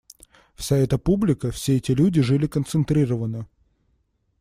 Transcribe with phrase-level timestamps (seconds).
[0.55, 3.47] Вся эта публика, все эти люди жили концентрированно.